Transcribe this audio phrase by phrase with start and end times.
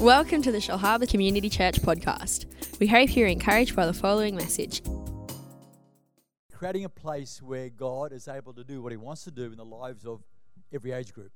[0.00, 2.46] Welcome to the Shellharbour Community Church podcast.
[2.80, 4.80] We hope you're encouraged by the following message.
[6.54, 9.58] creating a place where God is able to do what He wants to do in
[9.58, 10.22] the lives of
[10.72, 11.32] every age group.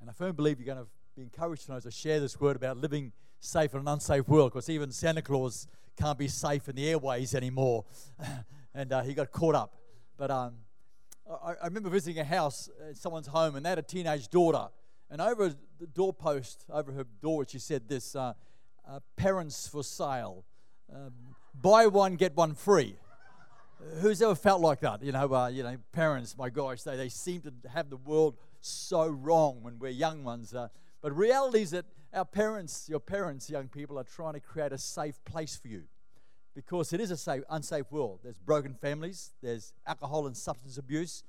[0.00, 2.56] And I firmly believe you're going to be encouraged tonight as I share this word
[2.56, 5.68] about living safe in an unsafe world, because even Santa Claus
[5.98, 7.84] can't be safe in the airways anymore.
[8.74, 9.74] and uh, he got caught up.
[10.16, 10.54] But um,
[11.30, 14.70] I, I remember visiting a house at someone's home, and they had a teenage daughter.
[15.10, 18.34] And over the doorpost, over her door, she said this uh,
[18.88, 20.44] uh, Parents for sale.
[20.92, 21.12] Um,
[21.54, 22.96] buy one, get one free
[24.00, 25.02] who's ever felt like that?
[25.02, 26.36] You know, uh, you know, parents.
[26.36, 30.54] My gosh, they, they seem to have the world so wrong when we're young ones.
[30.54, 30.68] Uh,
[31.02, 34.78] but reality is that our parents, your parents, young people, are trying to create a
[34.78, 35.82] safe place for you,
[36.54, 38.20] because it is a safe, unsafe world.
[38.22, 39.32] There's broken families.
[39.42, 41.22] There's alcohol and substance abuse.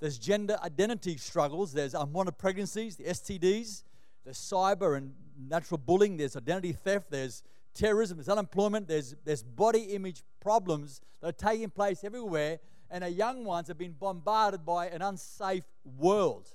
[0.00, 1.72] There's gender identity struggles.
[1.72, 3.84] There's unwanted pregnancies, the STDs.
[4.24, 5.12] There's cyber and
[5.48, 6.16] natural bullying.
[6.16, 7.10] There's identity theft.
[7.10, 7.42] There's
[7.74, 12.58] terrorism, there's unemployment, there's, there's body image problems that are taking place everywhere,
[12.90, 16.48] and our young ones have been bombarded by an unsafe world.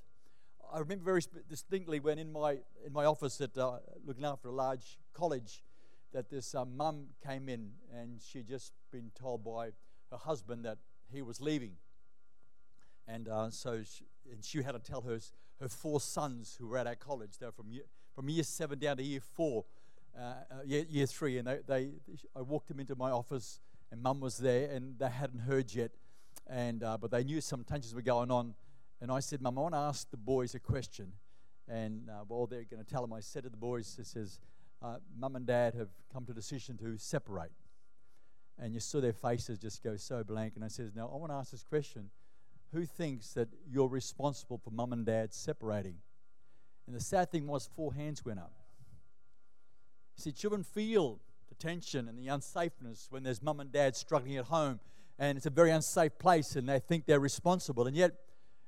[0.73, 4.51] I remember very distinctly when in my, in my office at uh, looking after a
[4.51, 5.63] large college
[6.11, 9.67] that this uh, mum came in and she'd just been told by
[10.11, 10.77] her husband that
[11.11, 11.71] he was leaving.
[13.07, 15.19] And uh, so she, and she had to tell her,
[15.61, 18.79] her four sons who were at our college, they were from year, from year seven
[18.79, 19.65] down to year four,
[20.17, 21.89] uh, uh, year, year three, and they, they,
[22.35, 23.59] I walked them into my office,
[23.91, 25.91] and Mum was there, and they hadn't heard yet,
[26.47, 28.55] and uh, but they knew some tensions were going on,
[29.01, 31.11] and I said, Mum, I want to ask the boys a question,
[31.67, 34.39] and uh, while they're going to tell them, I said to the boys, it says,
[34.81, 37.51] uh, Mum and Dad have come to a decision to separate,
[38.57, 41.31] and you saw their faces just go so blank, and I says, now I want
[41.31, 42.09] to ask this question,
[42.75, 45.95] who thinks that you're responsible for Mum and Dad separating?
[46.87, 48.51] And the sad thing was, four hands went up.
[50.17, 54.45] See, children feel the tension and the unsafeness when there's mum and dad struggling at
[54.45, 54.79] home,
[55.19, 57.87] and it's a very unsafe place, and they think they're responsible.
[57.87, 58.13] And yet,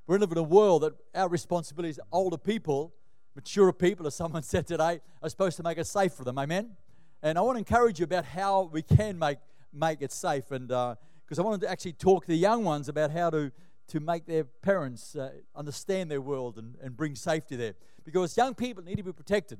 [0.06, 2.94] we're living in a world that our responsibility is older people,
[3.34, 6.38] mature people, as someone said today, are supposed to make it safe for them.
[6.38, 6.76] Amen?
[7.22, 9.38] And I want to encourage you about how we can make,
[9.72, 10.50] make it safe.
[10.50, 13.52] And because uh, I wanted to actually talk to the young ones about how to,
[13.88, 17.74] to make their parents uh, understand their world and, and bring safety there.
[18.04, 19.58] Because young people need to be protected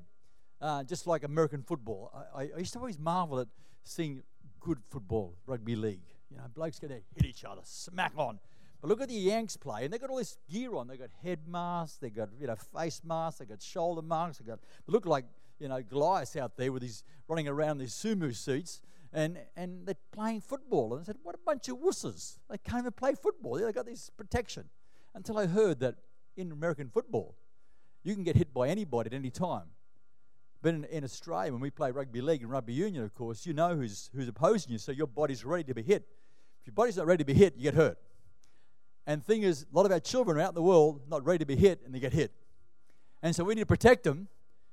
[0.60, 2.12] uh, just like American football.
[2.34, 3.48] I, I, used to always marvel at
[3.84, 4.22] seeing
[4.60, 6.02] good football, rugby league.
[6.30, 8.38] You know, blokes go there, hit each other, smack on.
[8.80, 10.86] But look at the Yanks play, and they've got all this gear on.
[10.86, 14.46] They've got head masks, they've got you know face masks, they've got shoulder masks, they've
[14.46, 15.24] got they look like
[15.58, 18.80] you know Goliaths out there with these running around these sumo suits,
[19.12, 20.94] and and they're playing football.
[20.94, 22.38] And I said, what a bunch of wusses!
[22.50, 23.54] They can't even play football.
[23.54, 24.64] They got this protection.
[25.14, 25.96] Until I heard that
[26.36, 27.34] in American football,
[28.04, 29.66] you can get hit by anybody at any time.
[30.60, 33.52] But in, in, Australia, when we play rugby league and rugby union, of course, you
[33.52, 36.04] know who's, who's opposing you, so your body's ready to be hit.
[36.60, 37.98] If your body's not ready to be hit, you get hurt.
[39.06, 41.24] And the thing is, a lot of our children are out in the world not
[41.24, 42.32] ready to be hit, and they get hit.
[43.22, 44.28] And so we need to protect them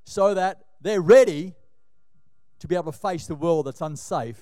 [0.06, 1.54] so that they're ready
[2.60, 4.42] to be able to face the world that's unsafe,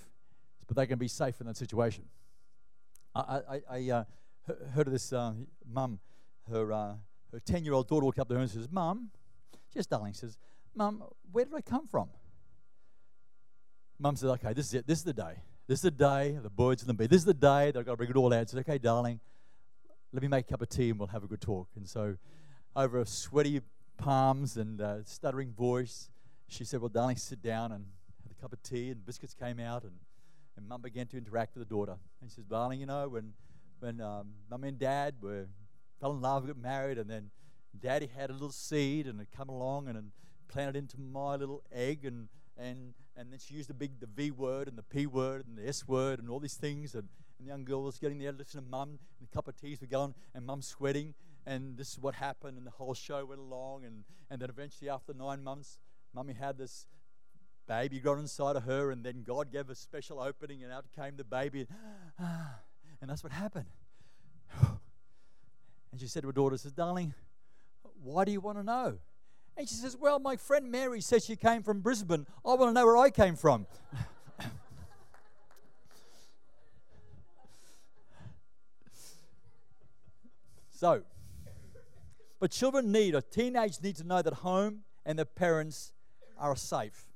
[0.68, 2.06] but they can be safe in that situation.
[3.16, 4.04] I, I, I uh,
[4.74, 5.34] heard of this uh,
[5.72, 6.00] mum,
[6.50, 6.94] her, uh,
[7.32, 9.10] her 10 year old daughter walked up to her and says, Mum,
[9.74, 10.38] just darling, says,
[10.76, 12.10] Mum, where did I come from?
[14.00, 14.88] Mum said, Okay, this is it.
[14.88, 15.36] This is the day.
[15.68, 17.10] This is the day, the birds and the bees.
[17.10, 18.50] This is the day that I've got to bring it all out.
[18.50, 19.20] Said, Okay, darling,
[20.12, 21.68] let me make a cup of tea and we'll have a good talk.
[21.76, 22.16] And so,
[22.76, 23.62] over sweaty
[23.98, 26.10] palms and uh, stuttering voice,
[26.48, 27.86] she said, Well, darling, sit down and
[28.44, 28.90] cup of tea.
[28.92, 29.94] And biscuits came out, and,
[30.58, 31.96] and mum began to interact with the daughter.
[32.22, 33.34] And she says, Darling, you know, when,
[33.80, 35.48] when um, mum and dad were,
[36.02, 37.32] fell in love, got married, and then
[37.80, 40.12] daddy had a little seed and it come along and, and
[40.48, 44.30] planted into my little egg and and and then she used the big the V
[44.30, 47.10] word and the P word and the S word and all these things and,
[47.40, 49.82] and the young girl was getting there listening to mum and a cup of teas
[49.82, 51.16] were going and mum sweating
[51.48, 54.88] and this is what happened and the whole show went along and and then eventually
[54.88, 55.80] after nine months
[56.14, 56.86] mummy had this
[57.68, 61.16] baby got inside of her and then God gave a special opening and out came
[61.16, 61.68] the baby
[62.20, 63.66] and, that's what happened
[64.62, 67.14] and she said to her daughter says darling
[68.04, 68.98] why do you want to know
[69.56, 72.26] and she says, Well, my friend Mary says she came from Brisbane.
[72.44, 73.68] I want to know where I came from.
[80.72, 81.04] so,
[82.40, 85.94] but children need, or teenagers need to know that home and their parents
[86.38, 87.13] are safe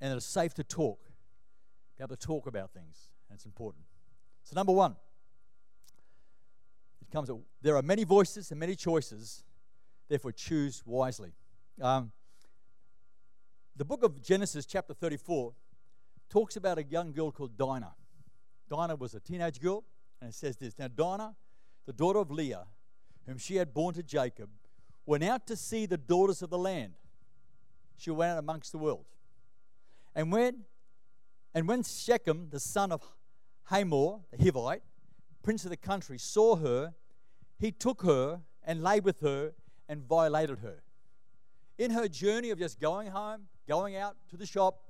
[0.00, 1.00] and it's safe to talk,
[1.96, 3.08] be able to talk about things.
[3.32, 3.84] It's important.
[4.44, 4.96] So, number one,
[7.00, 7.30] it comes.
[7.62, 9.44] There are many voices and many choices,
[10.08, 11.32] therefore, choose wisely.
[11.80, 12.10] Um,
[13.76, 15.52] the book of Genesis, chapter 34,
[16.28, 17.94] talks about a young girl called Dinah.
[18.68, 19.84] Dinah was a teenage girl,
[20.20, 21.36] and it says this Now, Dinah,
[21.86, 22.66] the daughter of Leah,
[23.26, 24.48] whom she had borne to Jacob,
[25.06, 26.94] went out to see the daughters of the land.
[27.96, 29.06] She went out amongst the world.
[30.14, 30.64] And when,
[31.54, 33.02] and when Shechem, the son of
[33.64, 34.80] Hamor, the Hivite,
[35.42, 36.94] prince of the country, saw her,
[37.58, 39.52] he took her and lay with her
[39.88, 40.82] and violated her.
[41.78, 44.80] In her journey of just going home, going out to the shop,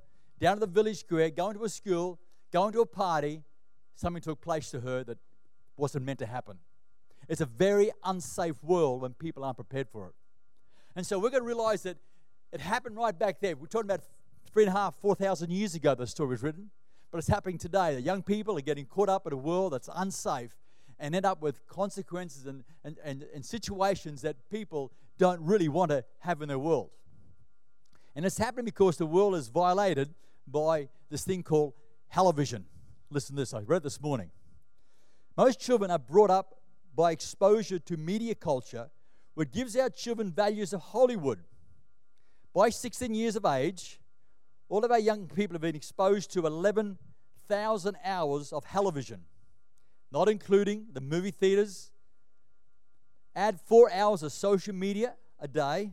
[0.40, 2.18] down to the village square, going to a school,
[2.52, 3.42] going to a party,
[3.94, 5.18] something took place to her that
[5.76, 6.58] wasn't meant to happen.
[7.28, 10.14] It's a very unsafe world when people aren't prepared for it.
[10.96, 11.98] And so we're going to realize that
[12.52, 13.54] it happened right back there.
[13.54, 14.00] We're talking about
[14.58, 16.68] three and a half, four thousand years ago the story was written.
[17.12, 17.94] But it's happening today.
[17.94, 20.56] The young people are getting caught up in a world that's unsafe
[20.98, 25.92] and end up with consequences and, and, and, and situations that people don't really want
[25.92, 26.90] to have in their world.
[28.16, 30.12] And it's happening because the world is violated
[30.44, 31.74] by this thing called
[32.12, 32.64] television.
[33.10, 34.32] Listen to this, I read this morning.
[35.36, 36.56] Most children are brought up
[36.96, 38.90] by exposure to media culture,
[39.34, 41.38] which gives our children values of Hollywood.
[42.52, 44.00] By 16 years of age,
[44.68, 49.22] all of our young people have been exposed to 11,000 hours of television,
[50.12, 51.90] not including the movie theaters.
[53.34, 55.92] Add four hours of social media a day.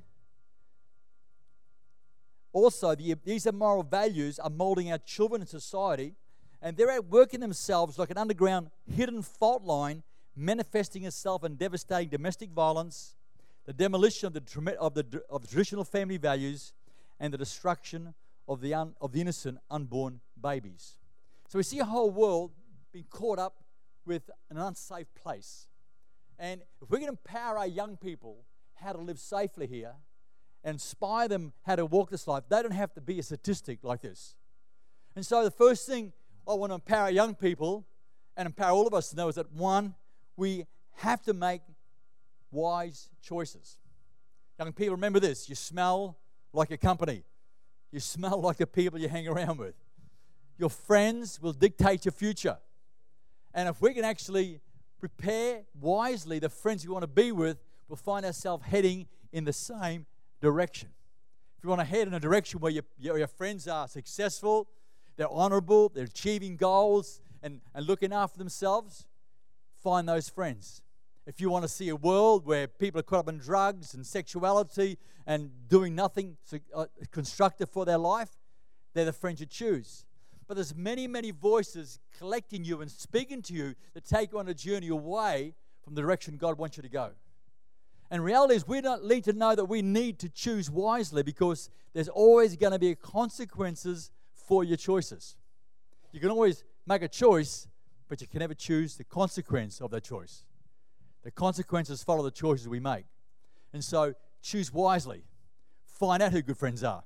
[2.51, 6.15] Also, the, these immoral values are molding our children and society,
[6.61, 10.03] and they're at outworking themselves like an underground hidden fault line
[10.35, 13.15] manifesting itself in devastating domestic violence,
[13.65, 16.73] the demolition of the, of the, of the traditional family values,
[17.19, 18.13] and the destruction
[18.47, 20.97] of the, un, of the innocent unborn babies.
[21.47, 22.51] So we see a whole world
[22.91, 23.63] being caught up
[24.05, 25.67] with an unsafe place.
[26.37, 28.45] And if we can empower our young people
[28.75, 29.93] how to live safely here
[30.63, 33.79] and inspire them how to walk this life, they don't have to be a statistic
[33.83, 34.35] like this.
[35.15, 36.13] And so the first thing
[36.47, 37.85] I want to empower young people
[38.35, 39.95] and empower all of us to know is that one,
[40.35, 40.65] we
[40.97, 41.61] have to make
[42.51, 43.77] wise choices.
[44.59, 46.17] Young people, remember this you smell
[46.53, 47.23] like your company,
[47.95, 49.73] you smell like the people you hang around with.
[50.57, 52.57] Your friends will dictate your future.
[53.53, 54.59] And if we can actually
[54.99, 57.57] prepare wisely the friends we want to be with,
[57.87, 60.05] we'll find ourselves heading in the same
[60.41, 60.89] direction.
[61.57, 64.67] If you want to head in a direction where your, your, your friends are successful,
[65.15, 69.07] they're honorable, they're achieving goals, and, and looking after themselves,
[69.81, 70.81] find those friends.
[71.25, 74.05] If you want to see a world where people are caught up in drugs and
[74.05, 76.37] sexuality and doing nothing
[76.73, 78.29] uh, constructive for their life,
[78.93, 80.05] they're the friends you choose.
[80.47, 84.47] But there's many, many voices collecting you and speaking to you that take you on
[84.47, 87.11] a journey away from the direction God wants you to go.
[88.11, 91.71] And reality is, we don't need to know that we need to choose wisely because
[91.93, 95.35] there's always going to be consequences for your choices.
[96.11, 97.67] You can always make a choice
[98.07, 100.45] but you can never choose the consequence of that choice.
[101.25, 103.05] The consequences follow the choices we make.
[103.73, 104.13] And so
[104.43, 105.23] choose wisely.
[105.83, 107.03] Find out who good friends are.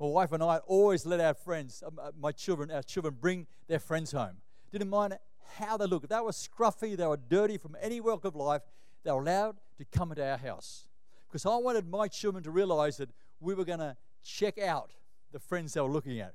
[0.00, 3.46] My wife and I always let our friends, um, uh, my children, our children bring
[3.68, 4.38] their friends home.
[4.72, 5.16] Didn't mind
[5.56, 6.08] how they looked.
[6.08, 8.62] They were scruffy, they were dirty from any walk of life.
[9.04, 10.88] They were allowed to come into our house.
[11.28, 14.90] Because I wanted my children to realize that we were going to check out
[15.32, 16.34] the friends they were looking at.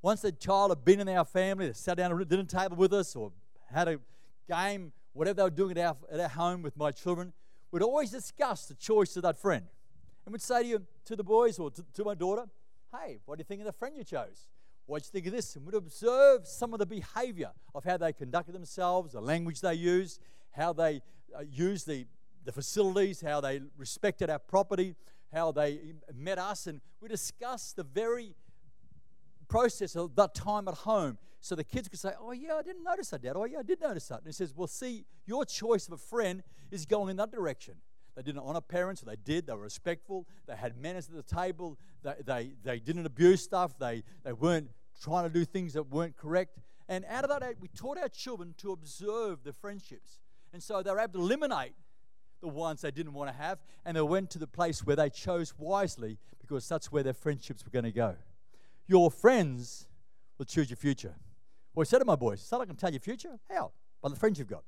[0.00, 2.76] Once the child had been in our family, they sat down at a dinner table
[2.76, 3.32] with us or
[3.72, 3.98] had a
[4.48, 7.32] game, whatever they were doing at our, at our home with my children,
[7.70, 9.66] we'd always discuss the choice of that friend.
[10.24, 12.46] And we'd say to, you, to the boys or to, to my daughter,
[12.92, 14.48] hey, what do you think of the friend you chose?
[14.86, 15.56] What do you think of this?
[15.56, 19.74] And we'd observe some of the behavior of how they conducted themselves, the language they
[19.74, 21.00] used, how they
[21.36, 22.06] uh, used the,
[22.44, 24.94] the facilities, how they respected our property,
[25.32, 25.78] how they
[26.14, 26.66] met us.
[26.66, 28.34] And we discussed the very
[29.52, 32.84] process of that time at home so the kids could say, Oh, yeah, I didn't
[32.84, 33.34] notice that, Dad.
[33.36, 34.18] Oh, yeah, I did notice that.
[34.18, 37.74] And he says, Well, see, your choice of a friend is going in that direction.
[38.16, 39.46] They didn't honor parents, they did.
[39.46, 40.26] They were respectful.
[40.46, 41.78] They had manners at the table.
[42.02, 43.78] They, they, they didn't abuse stuff.
[43.78, 44.70] They, they weren't
[45.02, 46.58] trying to do things that weren't correct.
[46.88, 50.18] And out of that, we taught our children to observe the friendships.
[50.52, 51.72] And so they were able to eliminate
[52.40, 53.58] the ones they didn't want to have.
[53.84, 57.64] And they went to the place where they chose wisely because that's where their friendships
[57.64, 58.16] were going to go.
[58.92, 59.86] Your friends
[60.36, 61.14] will choose your future.
[61.74, 63.38] Well, I said to my boys, so I can tell your future?
[63.50, 63.72] How?
[64.02, 64.64] By the friends you've got.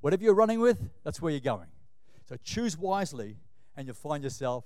[0.00, 1.68] Whatever you're running with, that's where you're going.
[2.28, 3.36] So choose wisely,
[3.76, 4.64] and you'll find yourself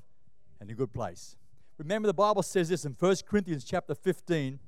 [0.58, 1.36] in a good place.
[1.76, 4.58] Remember, the Bible says this in 1 Corinthians chapter 15,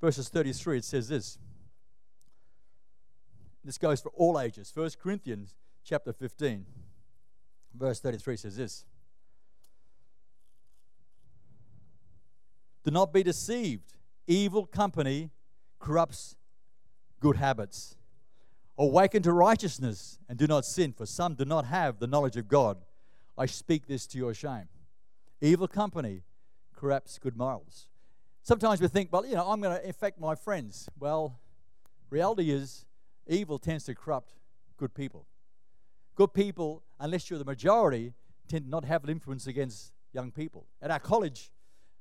[0.00, 0.78] verses 33.
[0.78, 1.38] It says this.
[3.62, 4.72] This goes for all ages.
[4.74, 6.64] 1 Corinthians chapter 15,
[7.74, 8.86] verse 33 says this.
[12.84, 13.94] Do not be deceived.
[14.26, 15.30] Evil company
[15.78, 16.36] corrupts
[17.20, 17.96] good habits.
[18.76, 22.48] Awaken to righteousness and do not sin, for some do not have the knowledge of
[22.48, 22.78] God.
[23.36, 24.68] I speak this to your shame.
[25.40, 26.22] Evil company
[26.74, 27.88] corrupts good morals.
[28.42, 30.88] Sometimes we think, well, you know, I'm going to affect my friends.
[30.98, 31.38] Well,
[32.10, 32.84] reality is
[33.26, 34.34] evil tends to corrupt
[34.76, 35.26] good people.
[36.14, 38.12] Good people, unless you're the majority,
[38.48, 40.66] tend not to have an influence against young people.
[40.82, 41.50] At our college,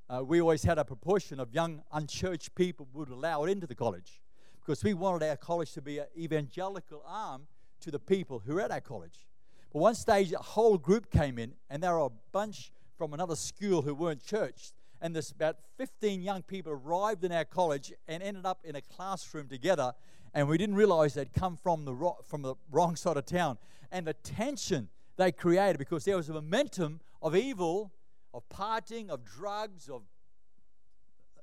[0.09, 3.75] uh, we always had a proportion of young unchurched people would allow it into the
[3.75, 4.21] college
[4.59, 7.47] because we wanted our college to be an evangelical arm
[7.81, 9.27] to the people who were at our college.
[9.71, 13.35] But one stage, a whole group came in, and there were a bunch from another
[13.35, 14.73] school who weren't churched.
[15.01, 18.81] And there's about 15 young people arrived in our college and ended up in a
[18.81, 19.93] classroom together.
[20.33, 23.57] And we didn't realize they'd come from the, ro- from the wrong side of town.
[23.91, 27.91] And the tension they created because there was a momentum of evil
[28.33, 30.03] of partying, of drugs, of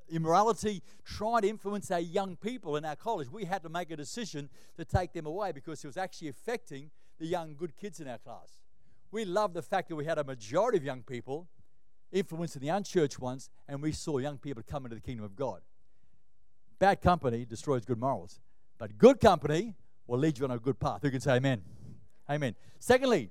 [0.09, 3.31] immorality, trying to influence our young people in our college.
[3.31, 6.91] We had to make a decision to take them away because it was actually affecting
[7.19, 8.61] the young, good kids in our class.
[9.13, 11.49] We loved the fact that we had a majority of young people
[12.13, 15.61] influencing the unchurched ones, and we saw young people come into the kingdom of God.
[16.79, 18.41] Bad company destroys good morals,
[18.79, 19.75] but good company
[20.07, 21.03] will lead you on a good path.
[21.03, 21.63] Who can say amen?
[22.29, 22.55] Amen.
[22.79, 23.31] Secondly,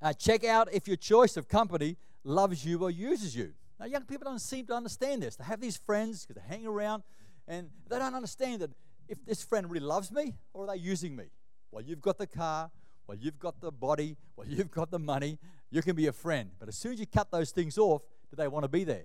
[0.00, 3.52] uh, check out if your choice of company loves you or uses you.
[3.78, 5.36] Now, young people don't seem to understand this.
[5.36, 7.02] They have these friends because they hang around
[7.48, 8.70] and they don't understand that
[9.08, 11.24] if this friend really loves me or are they using me?
[11.70, 12.70] Well, you've got the car,
[13.06, 15.38] well, you've got the body, well, you've got the money,
[15.70, 16.50] you can be a friend.
[16.58, 19.04] But as soon as you cut those things off, do they want to be there?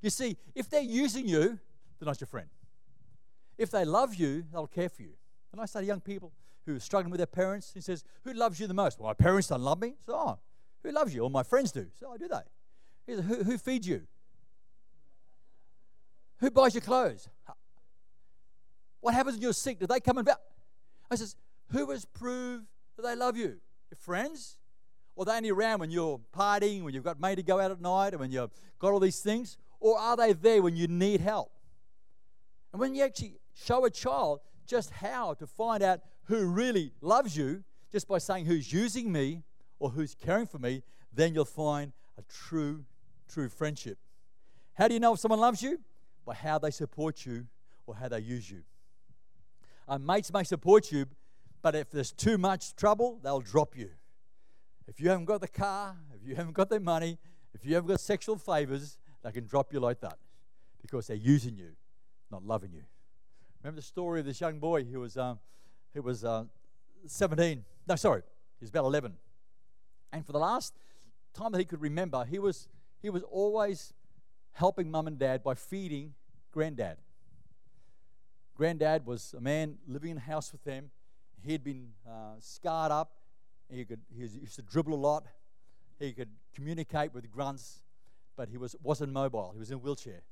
[0.00, 1.58] You see, if they're using you,
[1.98, 2.48] they're not your friend.
[3.58, 5.12] If they love you, they'll care for you.
[5.52, 6.32] And I say to young people
[6.66, 8.98] who are struggling with their parents, he says, Who loves you the most?
[8.98, 9.94] Well, my parents don't love me.
[10.06, 10.38] So, oh,
[10.82, 11.22] who loves you?
[11.22, 11.86] Or my friends do.
[11.98, 12.28] So, oh, do
[13.08, 14.02] says, who, who feeds you?
[16.38, 17.28] Who buys your clothes?
[19.00, 19.78] What happens when you're sick?
[19.78, 20.28] Do they come and
[21.10, 21.36] I says,
[21.70, 23.60] who has proved that they love you?
[23.90, 24.56] Your friends?
[25.14, 27.80] Or they only around when you're partying, when you've got made to go out at
[27.80, 29.56] night, and when you've got all these things?
[29.78, 31.52] Or are they there when you need help?
[32.72, 37.36] And when you actually show a child just how to find out who really loves
[37.36, 39.42] you, just by saying who's using me
[39.82, 40.80] or who's caring for me,
[41.12, 42.84] then you'll find a true,
[43.28, 43.98] true friendship.
[44.74, 45.80] How do you know if someone loves you?
[46.24, 47.48] By how they support you
[47.84, 48.62] or how they use you.
[49.88, 51.06] Uh, mates may support you,
[51.62, 53.90] but if there's too much trouble, they'll drop you.
[54.86, 57.18] If you haven't got the car, if you haven't got the money,
[57.52, 60.18] if you haven't got sexual favors, they can drop you like that
[60.80, 61.72] because they're using you,
[62.30, 62.84] not loving you.
[63.64, 65.18] Remember the story of this young boy who was,
[65.92, 66.44] who was uh,
[67.04, 67.64] 17.
[67.88, 68.22] No, sorry,
[68.60, 69.14] he was about 11.
[70.12, 70.74] And for the last
[71.32, 72.68] time that he could remember, he was,
[73.00, 73.94] he was always
[74.52, 76.14] helping mum and dad by feeding
[76.52, 76.98] granddad.
[78.54, 80.90] Granddad was a man living in a house with them.
[81.42, 83.12] He had been uh, scarred up.
[83.70, 85.24] He, could, he used to dribble a lot.
[85.98, 87.80] He could communicate with grunts,
[88.36, 89.50] but he was, wasn't mobile.
[89.54, 90.22] He was in a wheelchair.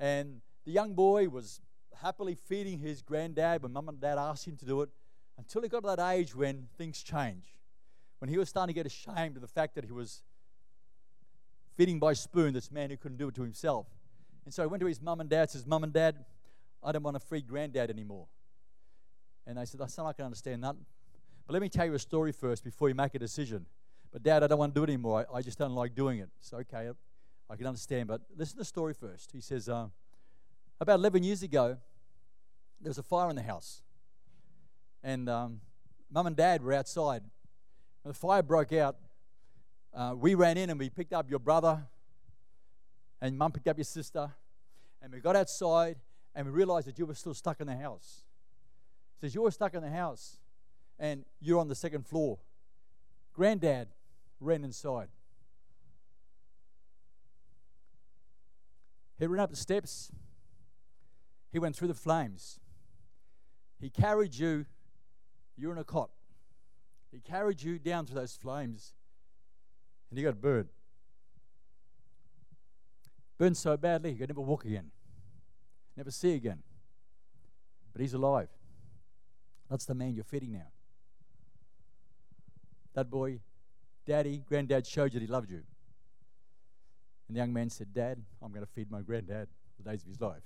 [0.00, 1.60] And the young boy was
[2.00, 4.88] happily feeding his granddad when mum and dad asked him to do it
[5.36, 7.54] until he got to that age when things change
[8.22, 10.22] when he was starting to get ashamed of the fact that he was
[11.76, 13.88] feeding by spoon this man who couldn't do it to himself.
[14.44, 16.24] And so he went to his mum and dad, says, Mum and dad,
[16.84, 18.28] I don't want to feed granddad anymore.
[19.44, 20.76] And they said, I son, I can understand that.
[21.48, 23.66] But let me tell you a story first before you make a decision.
[24.12, 25.26] But dad, I don't want to do it anymore.
[25.28, 26.28] I, I just don't like doing it.
[26.40, 26.90] So, okay,
[27.50, 28.06] I can understand.
[28.06, 29.32] But listen to the story first.
[29.32, 29.88] He says, uh,
[30.80, 31.76] about 11 years ago,
[32.80, 33.82] there was a fire in the house.
[35.02, 35.60] And um,
[36.08, 37.24] mum and dad were outside
[38.04, 38.96] the fire broke out,
[39.94, 41.82] uh, we ran in and we picked up your brother,
[43.20, 44.30] and mum picked up your sister,
[45.00, 45.96] and we got outside
[46.34, 48.24] and we realized that you were still stuck in the house.
[49.20, 50.38] He says, You were stuck in the house
[50.98, 52.38] and you're on the second floor.
[53.32, 53.88] Granddad
[54.40, 55.08] ran inside.
[59.18, 60.10] He ran up the steps.
[61.52, 62.58] He went through the flames.
[63.78, 64.66] He carried you.
[65.56, 66.10] You're in a cot.
[67.12, 68.94] He carried you down through those flames
[70.10, 70.70] and you got burned.
[73.38, 74.90] Burned so badly you could never walk again,
[75.96, 76.62] never see again.
[77.92, 78.48] But he's alive.
[79.68, 80.68] That's the man you're feeding now.
[82.94, 83.40] That boy,
[84.06, 85.62] daddy, granddad showed you that he loved you.
[87.28, 90.08] And the young man said, Dad, I'm going to feed my granddad the days of
[90.08, 90.42] his life.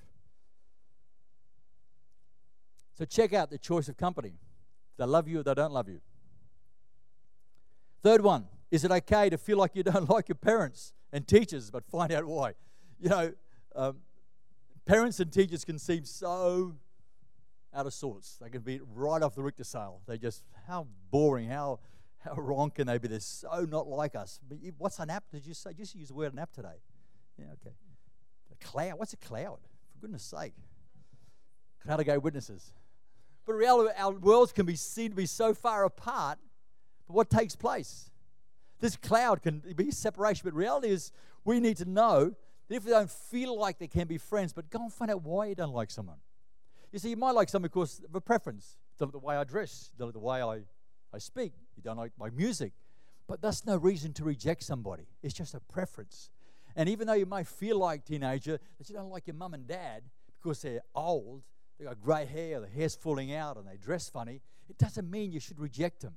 [2.97, 4.35] So check out the choice of company.
[4.97, 6.01] They love you or they don't love you.
[8.03, 11.71] Third one, is it okay to feel like you don't like your parents and teachers,
[11.71, 12.53] but find out why?
[12.99, 13.33] You know,
[13.75, 13.99] um,
[14.87, 16.75] parents and teachers can seem so
[17.75, 18.37] out of sorts.
[18.41, 20.01] They can be right off the Richter scale.
[20.07, 21.81] They just, how boring, how,
[22.19, 23.09] how wrong can they be?
[23.09, 24.41] They're so not like us.
[24.49, 25.25] But what's an app?
[25.31, 25.73] Did you say?
[25.75, 26.81] Just use the word an app today.
[27.39, 27.75] Yeah, okay.
[28.51, 28.95] A cloud.
[28.99, 29.59] What's a cloud?
[29.93, 30.55] For goodness sake.
[31.83, 32.73] Cloud of gay witnesses.
[33.45, 36.39] But reality, our worlds can be seen to be so far apart.
[37.07, 38.11] But what takes place?
[38.81, 41.13] This cloud can be separation, but reality is
[41.45, 42.35] we need to know
[42.69, 45.23] that if we don't feel like they can be friends, but go and find out
[45.23, 46.19] why you don't like someone.
[46.93, 48.77] You see, you might like someone because of a preference.
[48.93, 50.61] You don't like the way I dress, you don't like the way I,
[51.15, 52.73] I speak, you don't like my music.
[53.27, 55.09] But that's no reason to reject somebody.
[55.23, 56.31] It's just a preference.
[56.77, 59.67] And even though you might feel like teenager that you don't like your mum and
[59.67, 60.03] dad
[60.41, 61.43] because they're old,
[61.79, 65.33] they got grey hair, their hair's falling out, and they dress funny, it doesn't mean
[65.33, 66.15] you should reject them.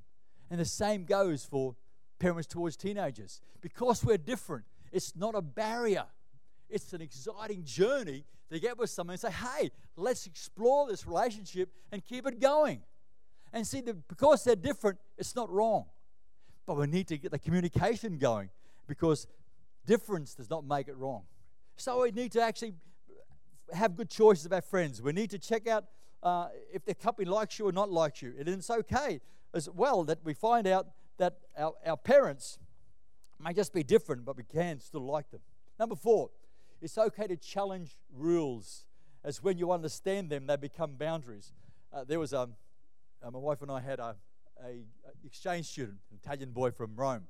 [0.50, 1.76] And the same goes for
[2.20, 3.42] parents towards teenagers.
[3.62, 6.06] Because we're different, it's not a barrier.
[6.70, 11.70] It's an exciting journey to get with someone and say, hey, let's explore this relationship
[11.92, 12.82] and keep it going.
[13.54, 15.86] And see, that because they're different, it's not wrong.
[16.66, 18.50] But we need to get the communication going
[18.88, 19.28] because
[19.86, 21.24] difference does not make it wrong.
[21.78, 22.74] So we need to actually
[23.74, 25.02] have good choices of our friends.
[25.02, 25.86] We need to check out
[26.22, 28.34] uh, if the company likes you or not likes you.
[28.38, 29.20] And it's okay
[29.54, 30.88] as well that we find out
[31.18, 32.60] that our, our parents
[33.40, 35.42] may just be different, but we can still like them.
[35.80, 36.30] Number four,
[36.82, 38.86] it's okay to challenge rules,
[39.24, 41.54] as when you understand them, they become boundaries.
[41.94, 42.56] Uh, there was um,
[43.24, 44.16] uh, my wife and I had a,
[44.64, 47.28] a, a, exchange student, an Italian boy from Rome,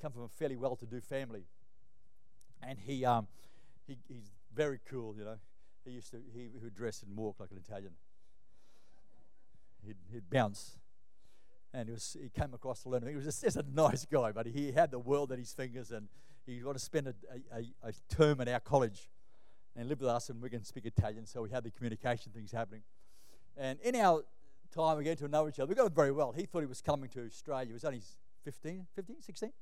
[0.00, 1.44] come from a fairly well-to-do family,
[2.62, 3.26] and he, um,
[3.86, 5.36] he he's very cool, you know.
[5.84, 7.92] He used to he would dress and walk like an Italian.
[9.86, 10.76] He'd, he'd bounce
[11.72, 13.10] and he was he came across the learning.
[13.10, 15.90] He was just, just, a nice guy, but he had the world at his fingers,
[15.90, 16.08] and
[16.46, 17.14] he got to spend a,
[17.54, 19.10] a, a, term at our college
[19.76, 22.50] and live with us, and we can speak Italian, so we had the communication things
[22.50, 22.82] happening.
[23.56, 24.24] And in our
[24.74, 25.68] time, we get to know each other.
[25.68, 26.32] We got very well.
[26.32, 27.66] He thought he was coming to Australia.
[27.66, 28.02] He was only
[28.44, 29.52] 15, 15, 16?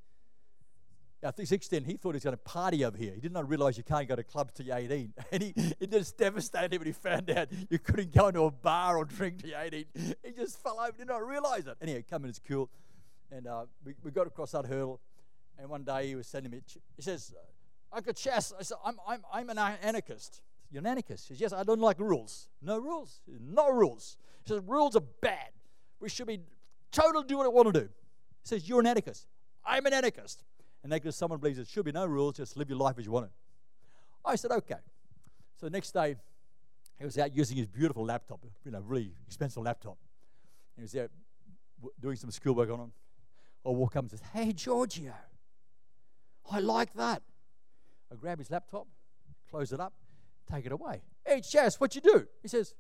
[1.21, 3.13] Think 16, he thought he was going to party over here.
[3.13, 5.13] He did not realize you can't go to clubs till you're 18.
[5.33, 8.51] And he, it just devastated him when he found out you couldn't go into a
[8.51, 9.85] bar or drink till you're 18.
[10.25, 11.77] He just fell over, did not realize it.
[11.83, 12.71] Anyway, come in, it's cool.
[13.33, 15.01] And uh, we, we got across that hurdle.
[15.59, 16.61] And one day he was sending me,
[16.95, 17.35] he says,
[17.93, 20.43] Uncle Chess, I said, I'm, I'm, I'm an anarchist.
[20.71, 21.29] You're an anarchist?
[21.29, 22.49] He says, Yes, I don't like rules.
[22.63, 23.21] No rules?
[23.41, 24.19] No rules.
[24.45, 25.51] He says, Rules are bad.
[25.99, 26.41] We should be
[26.93, 27.87] total do what I want to do.
[27.87, 29.27] He says, You're an anarchist.
[29.65, 30.45] I'm an anarchist.
[30.83, 33.13] And because someone believes there should be no rules, just live your life as you
[33.13, 33.33] want it.
[34.25, 34.77] I said, okay.
[35.59, 36.17] So the next day,
[36.99, 39.97] he was out using his beautiful laptop, you know, really expensive laptop.
[40.77, 41.09] He was there
[42.01, 42.89] doing some schoolwork on it.
[43.67, 45.13] I walk up and says, Hey, Giorgio,
[46.51, 47.23] I like that.
[48.11, 48.87] I grab his laptop,
[49.51, 49.93] close it up,
[50.51, 51.03] take it away.
[51.27, 52.27] Hey, Chas, what you do?
[52.43, 52.75] He says,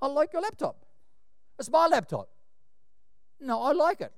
[0.00, 0.84] I like your laptop.
[1.58, 2.28] It's my laptop.
[3.40, 4.12] No, I like it.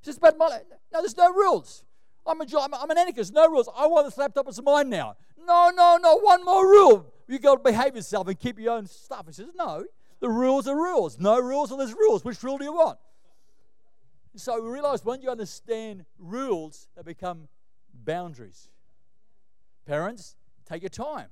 [0.00, 0.48] He says, but my,
[0.92, 1.84] no, there's no rules.
[2.26, 3.32] I'm, a, I'm, an anarchist.
[3.32, 3.68] No rules.
[3.74, 4.48] I want this laptop.
[4.48, 5.16] It's mine now.
[5.38, 6.16] No, no, no.
[6.18, 7.12] One more rule.
[7.26, 9.26] You got to behave yourself and keep your own stuff.
[9.26, 9.84] He says, no.
[10.20, 11.18] The rules are rules.
[11.18, 12.24] No rules or there's rules.
[12.24, 12.98] Which rule do you want?
[14.36, 17.48] So we realize when you understand rules, they become
[17.92, 18.68] boundaries.
[19.86, 20.36] Parents,
[20.68, 21.28] take your time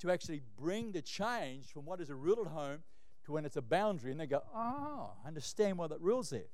[0.00, 2.78] to actually bring the change from what is a rule at home
[3.26, 6.48] to when it's a boundary, and they go, oh, I understand why that rule's there.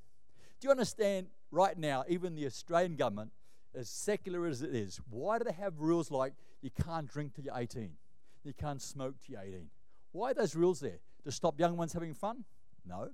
[0.61, 3.31] Do you understand right now, even the Australian government
[3.75, 7.45] as secular as it is, why do they have rules like you can't drink till
[7.45, 7.91] you're 18?
[8.45, 9.71] You can't smoke till you're 18?
[10.13, 10.99] Why are those rules there?
[11.25, 12.45] To stop young ones having fun?
[12.87, 13.11] No.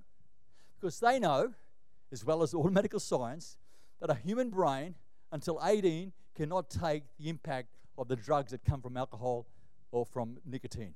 [0.79, 1.53] Because they know,
[2.11, 3.57] as well as all medical science,
[3.99, 4.95] that a human brain
[5.31, 9.47] until 18 cannot take the impact of the drugs that come from alcohol
[9.91, 10.93] or from nicotine.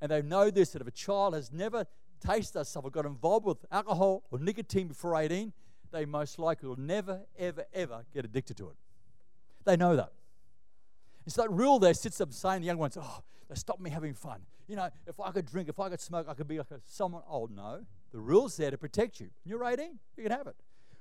[0.00, 1.86] And they know this that if a child has never
[2.24, 5.52] tasted stuff or got involved with alcohol or nicotine before 18,
[5.96, 8.76] they most likely will never, ever, ever get addicted to it.
[9.64, 10.12] They know that.
[11.26, 14.14] It's that rule there sits up saying the young ones, oh, they stop me having
[14.14, 14.40] fun.
[14.68, 16.80] You know, if I could drink, if I could smoke, I could be like a,
[16.86, 17.22] someone.
[17.28, 17.84] Oh, no.
[18.12, 19.28] The rule's there to protect you.
[19.44, 20.56] You're 18, you can have it.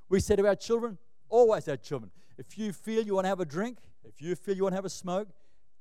[0.07, 0.97] We say to our children,
[1.29, 4.55] always our children, if you feel you want to have a drink, if you feel
[4.55, 5.27] you want to have a smoke,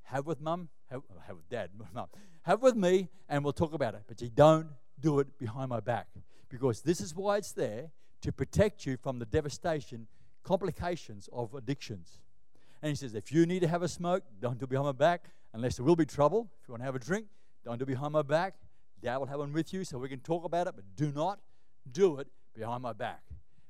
[0.05, 2.07] have with mum, have, have with dad, mum,
[2.43, 4.03] have with me, and we'll talk about it.
[4.09, 4.69] But you don't
[5.01, 6.09] do it behind my back
[6.49, 7.91] because this is why it's there
[8.25, 10.07] to protect you from the devastation,
[10.43, 12.21] complications of addictions.
[12.83, 14.93] And he says, if you need to have a smoke, don't do it behind my
[14.93, 16.49] back, unless there will be trouble.
[16.63, 17.27] If you want to have a drink,
[17.65, 18.55] don't do it behind my back.
[19.03, 21.39] Dad will have one with you so we can talk about it, but do not
[21.93, 23.23] do it behind my back.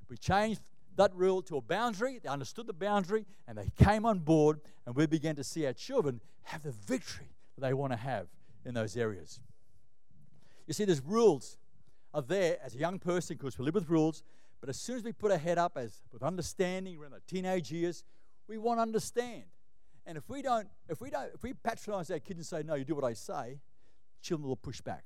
[0.09, 0.61] We changed
[0.95, 2.21] that rule to a boundary.
[2.23, 5.73] They understood the boundary and they came on board, and we began to see our
[5.73, 8.29] children have the victory, that they want to have
[8.65, 9.41] in those areas.
[10.69, 11.59] You see, there's rules
[12.15, 14.23] are there as a young person because we live with rules,
[14.61, 17.21] but as soon as we put our head up as with understanding, we're in the
[17.27, 18.05] teenage years,
[18.49, 19.45] we want to understand.
[20.07, 22.75] And if we don't, if we don't, if we patronize our kids and say, no,
[22.75, 23.61] you do what I say,
[24.23, 25.05] children will push back.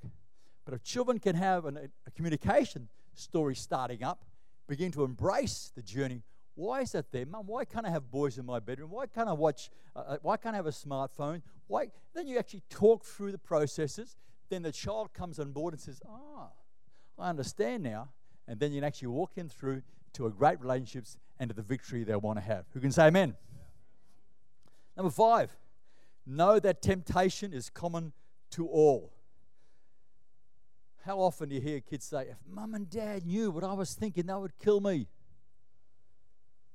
[0.64, 4.24] But if children can have an, a communication story starting up,
[4.68, 6.22] begin to embrace the journey,
[6.54, 7.46] why is that there, Mum?
[7.46, 8.90] Why can't I have boys in my bedroom?
[8.90, 9.70] Why can't I watch?
[9.94, 11.40] Uh, uh why can't I have a smartphone?
[11.68, 11.86] Why?
[12.14, 14.16] Then you actually talk through the processes.
[14.48, 16.48] Then the child comes on board and says, "Ah,
[17.16, 18.08] I understand now."
[18.48, 19.82] And then you can actually walk them through
[20.14, 22.64] to a great relationships and to the victory they want to have.
[22.72, 23.36] Who can say Amen?
[24.96, 25.54] Number five,
[26.26, 28.12] know that temptation is common
[28.52, 29.12] to all.
[31.04, 33.94] How often do you hear kids say, If mum and dad knew what I was
[33.94, 35.06] thinking, they would kill me?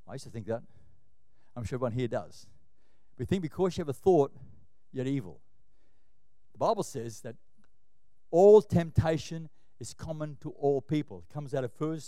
[0.07, 0.61] I used to think that.
[1.55, 2.47] I'm sure everyone here does.
[3.17, 4.31] We think because you have a thought,
[4.91, 5.39] you're evil.
[6.53, 7.35] The Bible says that
[8.31, 11.23] all temptation is common to all people.
[11.27, 11.99] It comes out of 1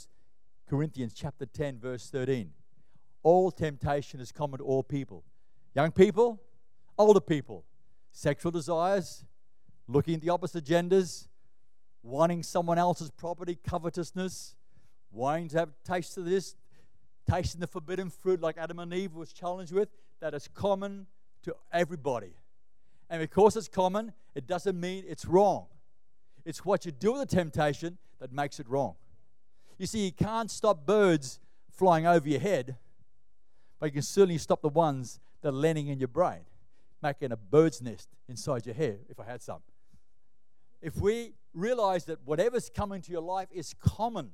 [0.69, 2.51] Corinthians chapter 10, verse 13.
[3.23, 5.23] All temptation is common to all people.
[5.73, 6.41] Young people,
[6.97, 7.65] older people,
[8.11, 9.25] sexual desires,
[9.87, 11.27] looking at the opposite genders,
[12.01, 14.55] wanting someone else's property, covetousness,
[15.11, 16.55] wanting to have taste of this,
[17.29, 19.89] tasting the forbidden fruit like Adam and Eve was challenged with,
[20.21, 21.07] that is common
[21.43, 22.33] to everybody.
[23.09, 25.67] And because it's common, it doesn't mean it's wrong.
[26.45, 28.95] It's what you do with the temptation that makes it wrong.
[29.77, 31.39] You see, you can't stop birds
[31.71, 32.77] flying over your head,
[33.79, 36.41] but you can certainly stop the ones that are landing in your brain,
[37.01, 39.59] making a bird's nest inside your hair, if I had some.
[40.81, 44.31] If we realize that whatever's coming to your life is common,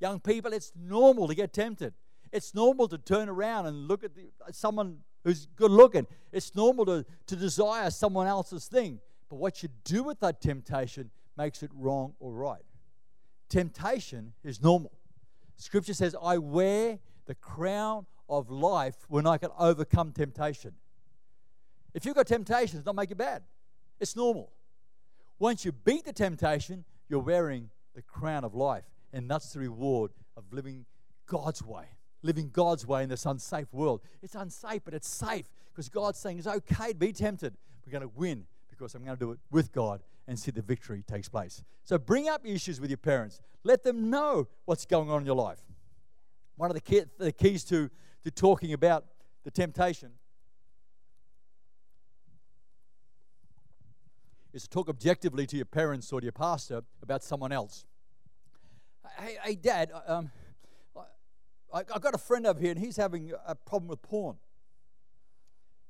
[0.00, 1.92] young people, it's normal to get tempted.
[2.32, 6.06] It's normal to turn around and look at the, someone who's good looking.
[6.32, 9.00] It's normal to, to desire someone else's thing.
[9.28, 12.62] But what you do with that temptation makes it wrong or right.
[13.48, 14.92] Temptation is normal.
[15.56, 20.72] Scripture says, I wear the crown of life when I can overcome temptation.
[21.92, 23.42] If you've got temptation, it's not make you bad.
[24.00, 24.52] It's normal.
[25.38, 28.84] Once you beat the temptation, you're wearing the crown of life.
[29.12, 30.86] And that's the reward of living
[31.26, 31.84] God's way.
[32.22, 34.00] Living God's way in this unsafe world.
[34.22, 37.54] It's unsafe, but it's safe because God's saying it's okay to be tempted.
[37.86, 40.62] We're going to win because I'm going to do it with God and see the
[40.62, 41.62] victory takes place.
[41.84, 43.40] So bring up issues with your parents.
[43.62, 45.60] Let them know what's going on in your life.
[46.56, 47.90] One of the, key, the keys to
[48.24, 49.04] to talking about
[49.44, 50.12] the temptation
[54.52, 57.84] is to talk objectively to your parents or to your pastor about someone else.
[59.18, 60.30] Hey, hey Dad, um,
[61.72, 64.36] I, have got a friend over here and he's having a problem with porn.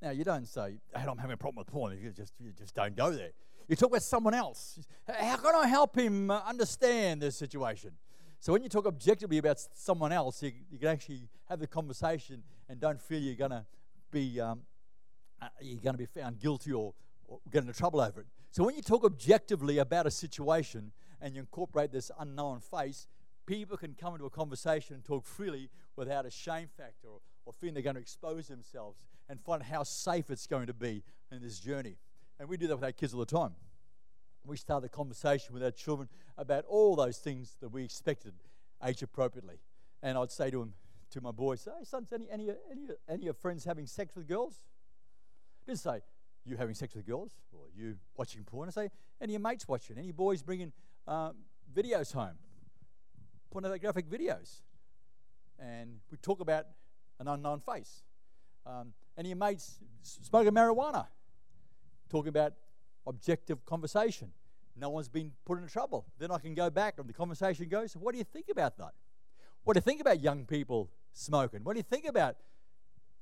[0.04, 1.98] Now, you don't say, hey, I'm having a problem with porn.
[1.98, 3.30] You just, you just don't go there.
[3.68, 4.78] You talk about someone else.
[5.08, 7.92] How can I help him uh, understand this situation?
[8.38, 12.42] So when you talk objectively about someone else, you, you can actually have the conversation
[12.68, 13.64] and don't feel you're going to
[14.10, 14.60] be um,
[15.40, 16.92] uh, you're going to be found guilty or,
[17.26, 18.26] or get into trouble over it.
[18.50, 23.08] So when you talk objectively about a situation and you incorporate this unknown face,
[23.46, 27.52] people can come into a conversation and talk freely without a shame factor or, or
[27.52, 31.42] feeling they're going to expose themselves and find how safe it's going to be in
[31.42, 31.96] this journey.
[32.38, 33.52] And we do that with our kids all the time
[34.46, 38.34] we start the conversation with our children about all those things that we expected
[38.84, 39.56] age appropriately.
[40.02, 40.74] And I'd say to them,
[41.10, 44.28] to my boys, hey, sons, any, any, any, any of your friends having sex with
[44.28, 44.60] girls?
[45.66, 46.00] Didn't say,
[46.44, 48.68] you having sex with girls or you watching porn.
[48.68, 49.96] I say, any of your mates watching?
[49.96, 50.72] Any boys bringing
[51.06, 51.36] um,
[51.74, 52.36] videos home?
[53.50, 54.62] Pornographic videos.
[55.58, 56.66] And we talk about
[57.18, 58.02] an unknown face.
[58.66, 61.06] Um, of your mates smoking marijuana?
[62.08, 62.54] Talking about
[63.06, 64.30] objective conversation.
[64.76, 66.06] No one's been put into trouble.
[66.18, 68.92] Then I can go back and the conversation goes, What do you think about that?
[69.62, 71.60] What do you think about young people smoking?
[71.62, 72.36] What do you think about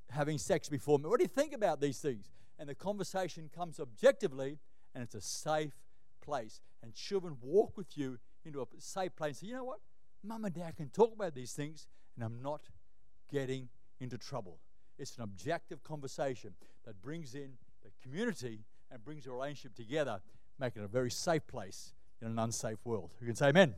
[0.09, 1.05] having sex before me?
[1.05, 2.31] What do you think about these things?
[2.59, 4.57] And the conversation comes objectively
[4.93, 5.73] and it's a safe
[6.21, 6.61] place.
[6.81, 9.79] And children walk with you into a safe place and say, You know what?
[10.23, 12.61] Mum and dad can talk about these things and I'm not
[13.31, 14.59] getting into trouble.
[14.97, 16.53] It's an objective conversation
[16.85, 17.53] that brings in
[17.83, 18.59] the community
[18.91, 20.19] and brings a relationship together,
[20.59, 23.11] making it a very safe place in an unsafe world.
[23.19, 23.73] Who can say amen?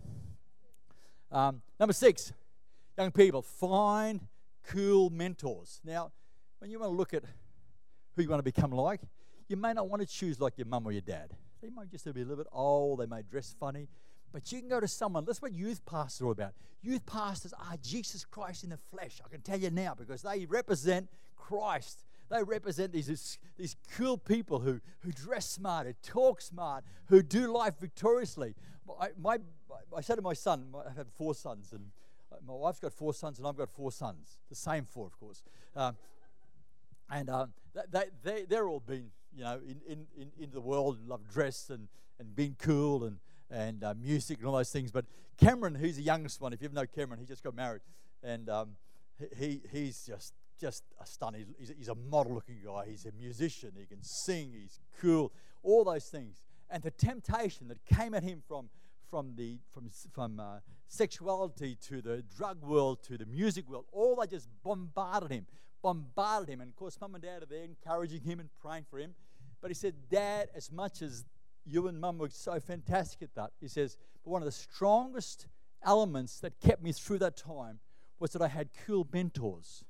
[1.31, 2.33] Um, number six,
[2.97, 4.21] young people, find
[4.67, 5.81] cool mentors.
[5.83, 6.11] Now,
[6.59, 7.23] when you want to look at
[8.15, 9.01] who you want to become like,
[9.47, 11.31] you may not want to choose like your mum or your dad.
[11.61, 13.87] They might just be a little bit old, they may dress funny,
[14.35, 15.23] but you can go to someone.
[15.23, 16.51] That's what youth pastors are all about.
[16.81, 19.21] Youth pastors are Jesus Christ in the flesh.
[19.25, 24.59] I can tell you now because they represent Christ They represent these, these cool people
[24.59, 28.55] who, who dress smart, who talk smart, who do life victoriously.
[28.85, 29.37] My, my,
[29.95, 31.91] I said to my son, I've had four sons, and
[32.29, 34.39] uh, my wife's got four sons, and I've got four sons.
[34.49, 35.43] The same four, of course.
[35.77, 35.95] Um,
[37.09, 37.53] and um,
[37.89, 41.69] they, they, they're all been, you know, in, in, in, the world and love dress
[41.69, 41.87] and,
[42.19, 43.17] and being cool and,
[43.49, 44.91] and uh, music and all those things.
[44.91, 45.05] But
[45.37, 47.81] Cameron, who's the youngest one, if you ever know Cameron, he just got married.
[48.23, 48.69] And um,
[49.37, 51.45] he, he's just just a stunning.
[51.59, 52.85] He's, he's a model-looking guy.
[52.87, 53.73] He's a musician.
[53.77, 54.53] He can sing.
[54.53, 55.31] He's cool.
[55.63, 56.41] All those things.
[56.69, 58.69] And the temptation that came at him from
[59.09, 64.15] from the from from uh, sexuality to the drug world to the music world, all
[64.15, 65.45] they just bombarded him,
[65.81, 66.61] bombarded him.
[66.61, 69.13] And of course, mum and dad are there encouraging him and praying for him.
[69.61, 71.25] But he said, Dad, as much as
[71.65, 75.47] you and mum were so fantastic at that, he says, but one of the strongest
[75.83, 77.79] elements that kept me through that time
[78.19, 79.83] was that I had cool mentors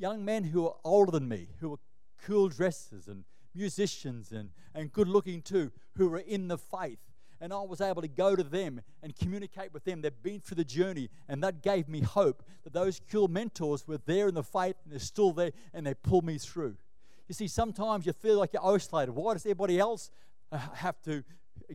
[0.00, 1.78] young men who were older than me, who were
[2.24, 6.98] cool dressers and musicians and, and good looking too, who were in the faith.
[7.42, 10.02] And I was able to go to them and communicate with them.
[10.02, 13.98] They've been through the journey, and that gave me hope that those cool mentors were
[13.98, 16.76] there in the faith and they're still there and they pull me through.
[17.28, 19.12] You see, sometimes you feel like you're isolated.
[19.12, 20.10] Why does everybody else
[20.52, 21.22] Uh, have to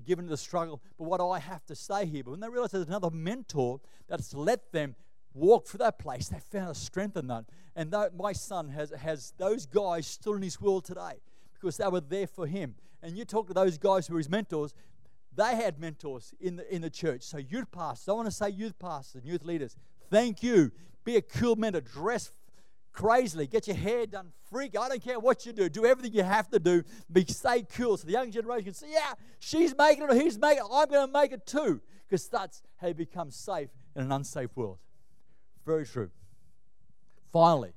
[0.06, 2.24] give into the struggle, but what I have to say here?
[2.24, 4.96] But when they realize there's another mentor that's let them
[5.34, 7.46] walk through that place, they found a strength in that.
[7.76, 11.22] And my son has, has those guys still in his world today
[11.54, 12.76] because they were there for him.
[13.02, 14.74] And you talk to those guys who were his mentors,
[15.36, 17.24] they had mentors in the, in the church.
[17.24, 19.76] So, youth pastors, I want to say youth pastors and youth leaders,
[20.10, 20.72] thank you.
[21.04, 21.82] Be a cool mentor.
[21.82, 22.32] Dress
[22.96, 23.46] crazily.
[23.46, 24.32] Get your hair done.
[24.50, 24.78] Freak.
[24.78, 25.68] I don't care what you do.
[25.68, 26.84] Do everything you have to do.
[27.12, 30.40] Be stay cool so the young generation can see, yeah, she's making it or he's
[30.40, 30.70] making it.
[30.72, 31.82] I'm going to make it too.
[32.08, 34.78] Because that's how you become safe in an unsafe world.
[35.66, 36.10] Very true.
[37.34, 37.74] Finally,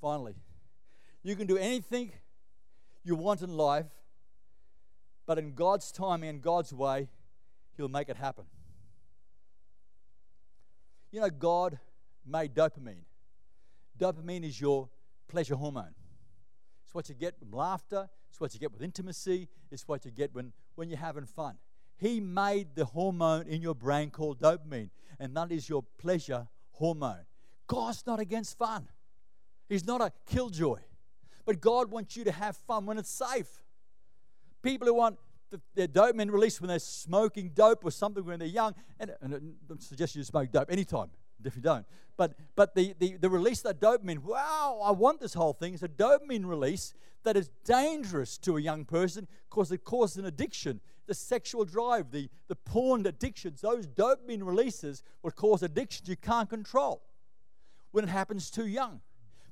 [0.00, 0.34] finally,
[1.22, 2.12] you can do anything
[3.04, 3.86] you want in life,
[5.24, 7.08] but in God's timing and God's way,
[7.76, 8.44] He'll make it happen.
[11.10, 11.78] You know, God
[12.26, 13.04] made dopamine.
[13.98, 14.88] Dopamine is your
[15.28, 15.94] pleasure hormone.
[16.84, 20.10] It's what you get from laughter, it's what you get with intimacy, it's what you
[20.10, 21.56] get when, when you're having fun.
[21.96, 27.24] He made the hormone in your brain called dopamine, and that is your pleasure hormone.
[27.66, 28.88] God's not against fun.
[29.68, 30.80] He's not a killjoy.
[31.46, 33.62] But God wants you to have fun when it's safe.
[34.62, 35.18] People who want
[35.50, 39.54] the, their dopamine released when they're smoking dope or something when they're young, and, and
[39.70, 41.10] I suggest you smoke dope anytime,
[41.46, 41.86] if you don't.
[42.16, 45.74] But, but the, the, the release of that dopamine, wow, I want this whole thing.
[45.74, 50.26] It's a dopamine release that is dangerous to a young person because it causes an
[50.26, 50.80] addiction.
[51.06, 56.48] The sexual drive, the, the porn addictions, those dopamine releases will cause addictions you can't
[56.48, 57.02] control
[57.90, 59.00] when it happens too young.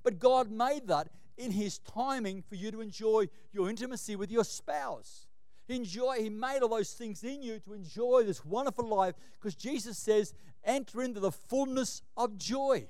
[0.03, 4.45] But God made that in His timing for you to enjoy your intimacy with your
[4.45, 5.27] spouse.
[5.73, 9.99] Enjoy, He made all those things in you to enjoy this wonderful life because Jesus
[9.99, 12.87] says, enter into the fullness of joy.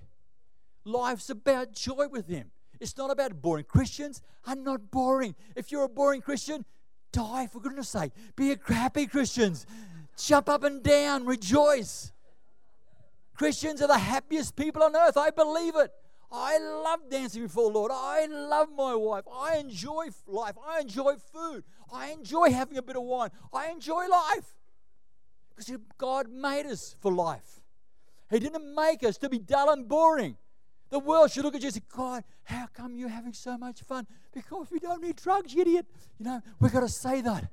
[0.84, 2.50] Life's about joy with Him.
[2.80, 3.64] It's not about boring.
[3.64, 5.34] Christians are not boring.
[5.54, 6.64] If you're a boring Christian,
[7.12, 8.12] die for goodness sake.
[8.34, 9.66] Be a happy Christians.
[10.16, 12.12] Jump up and down, rejoice.
[13.34, 15.16] Christians are the happiest people on earth.
[15.16, 15.92] I believe it.
[16.32, 17.92] I love dancing before the Lord.
[17.94, 19.24] I love my wife.
[19.30, 20.54] I enjoy life.
[20.66, 21.62] I enjoy food.
[21.92, 23.30] I enjoy having a bit of wine.
[23.52, 24.56] I enjoy life.
[25.54, 27.60] Because God made us for life.
[28.30, 30.38] He didn't make us to be dull and boring.
[30.88, 33.82] The world should look at you and say, God, how come you're having so much
[33.82, 34.06] fun?
[34.32, 35.86] Because we don't need drugs, idiot.
[36.18, 37.50] You know, we've got to say that.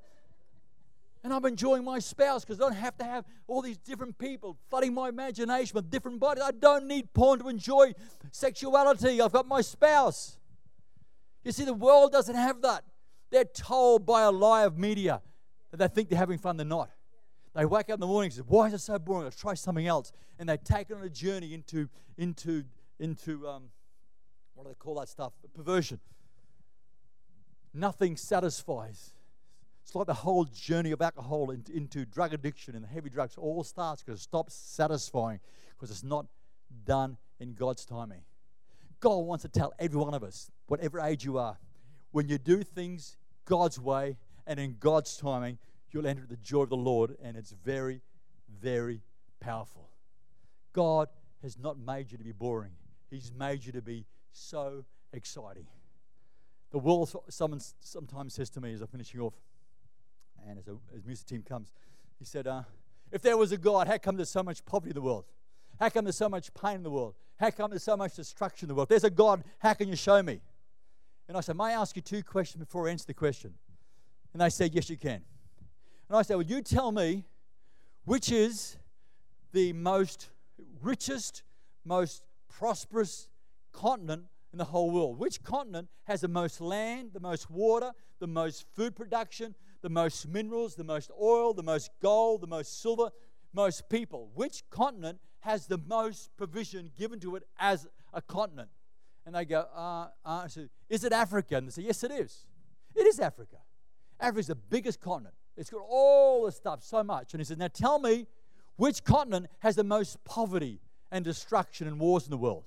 [1.24, 4.58] And I'm enjoying my spouse because I don't have to have all these different people
[4.70, 6.44] flooding my imagination with different bodies.
[6.46, 7.94] I don't need porn to enjoy
[8.32, 9.22] sexuality.
[9.22, 10.38] I've got my spouse.
[11.44, 12.86] You see, the world doesn't have that.
[13.32, 15.22] They're told by a lie of media
[15.72, 16.90] that they think they're having fun, they're not.
[17.54, 19.26] They wake up in the morning and say, Why is it so boring?
[19.26, 20.12] I'll try something else.
[20.38, 22.64] And they take it on a journey into, into,
[23.00, 23.70] into um,
[24.54, 25.34] what do they call that stuff?
[25.54, 26.00] Perversion.
[27.74, 29.14] Nothing satisfies.
[29.89, 33.63] It's like the whole journey of alcohol into, into drug addiction and heavy drugs all
[33.63, 35.39] starts because it stops satisfying
[35.71, 36.28] because it's not
[36.86, 38.21] done in God's timing.
[38.99, 41.58] God wants to tell every one of us, whatever age you are,
[42.12, 45.58] when you do things God's way and in God's timing,
[45.89, 48.02] you'll enter the joy of the Lord, and it's very,
[48.62, 49.02] very
[49.39, 49.89] powerful.
[50.71, 51.08] God
[51.41, 52.73] has not made you to be boring,
[53.10, 55.65] He's made you to be so exciting.
[56.69, 57.73] The world sometimes
[58.36, 59.34] says to me as I'm finishing off,
[60.47, 61.71] and as, a, as music team comes,
[62.17, 62.63] he said, uh,
[63.12, 65.25] if there was a God, how come there's so much poverty in the world?
[65.80, 67.15] How come there's so much pain in the world?
[67.39, 68.88] How come there's so much destruction in the world?
[68.88, 70.41] If there's a God, how can you show me?
[71.28, 73.54] And I said, May I ask you two questions before I answer the question?
[74.34, 75.21] And they said, Yes, you can.
[76.10, 77.23] And I said, Well, you tell me
[78.04, 78.78] which is
[79.54, 80.30] the most
[80.82, 81.43] richest,
[81.86, 83.30] most prosperous
[83.71, 85.19] continent in the whole world.
[85.19, 90.28] Which continent has the most land, the most water, the most food production, the most
[90.28, 93.10] minerals, the most oil, the most gold, the most silver,
[93.54, 94.30] most people?
[94.36, 98.70] Which continent has the most provision given to it as a continent?
[99.26, 100.48] And they go, uh, uh,
[100.89, 101.58] Is it Africa?
[101.58, 102.46] And they say, Yes, it is.
[102.96, 103.58] It is Africa.
[104.20, 105.36] Africa is the biggest continent.
[105.56, 107.34] It's got all the stuff, so much.
[107.34, 108.28] And he says, Now tell me
[108.76, 110.80] which continent has the most poverty
[111.12, 112.63] and destruction and wars in the world?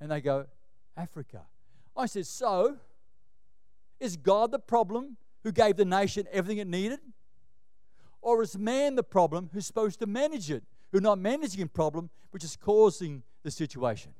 [0.00, 0.46] And they go,
[0.96, 1.42] Africa.
[1.96, 2.76] I said, So
[4.00, 6.98] is God the problem who gave the nation everything it needed?
[8.20, 12.10] Or is man the problem who's supposed to manage it, who's not managing the problem,
[12.32, 14.12] which is causing the situation?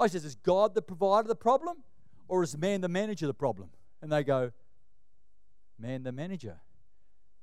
[0.00, 1.84] I says, Is God the provider of the problem?
[2.26, 3.68] Or is man the manager of the problem?
[4.02, 4.50] And they go,
[5.78, 6.56] Man the manager.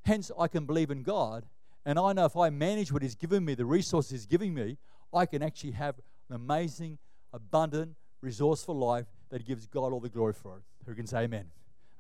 [0.04, 1.46] Hence, I can believe in God,
[1.86, 4.78] and I know if I manage what He's given me, the resources He's giving me,
[5.14, 5.96] I can actually have
[6.28, 6.98] an amazing,
[7.32, 10.64] abundant, resourceful life that gives God all the glory for it.
[10.86, 11.46] Who can say amen?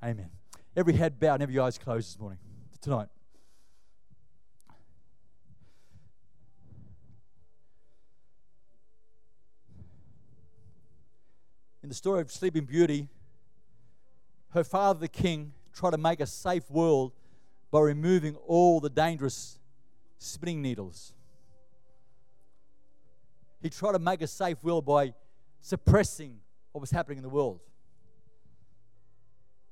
[0.04, 0.41] Amen.
[0.76, 2.40] Every head bowed and every eyes closed this morning,
[2.80, 3.10] tonight.
[11.84, 13.10] In the story of Sleeping Beauty,
[14.52, 17.12] her father, the king, tried to make a safe world
[17.70, 19.60] by removing all the dangerous
[20.20, 21.14] spinning needles.
[23.62, 25.14] He tried to make a safe world by
[25.60, 26.40] suppressing
[26.72, 27.60] what was happening in the world.